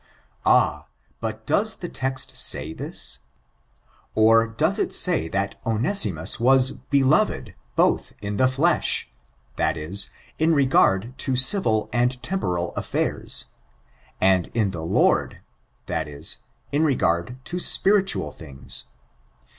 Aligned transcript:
Ah 0.47 0.85
I 0.85 0.85
but 1.19 1.45
does 1.45 1.75
the 1.75 1.87
text 1.87 2.35
say 2.35 2.73
this 2.73 3.19
1 4.15 4.25
Or 4.25 4.51
j^oes 4.55 4.79
it 4.79 4.93
say 4.93 5.27
that 5.27 5.61
Onesimus 5.63 6.39
was 6.39 6.71
beloved— 6.71 7.53
''both 7.77 8.13
in 8.19 8.37
the 8.37 8.47
flesh"— 8.47 9.11
that 9.57 9.77
is, 9.77 10.09
in 10.39 10.55
regard 10.55 11.15
to 11.19 11.35
civil 11.35 11.87
and 11.93 12.19
temporal 12.23 12.73
affairs, 12.73 13.45
'* 13.83 13.91
and 14.19 14.47
in 14.55 14.71
the 14.71 14.83
Lord"— 14.83 15.41
that 15.85 16.07
is, 16.07 16.37
in 16.71 16.83
regard 16.83 17.37
to 17.45 17.59
spiritual 17.59 18.31
things 18.31 18.85